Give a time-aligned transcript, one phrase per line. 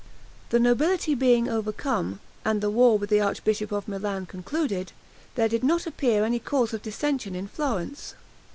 [0.49, 4.93] The nobility being overcome, and the war with the archbishop of Milan concluded,
[5.35, 8.15] there did not appear any cause of dissension in Florence.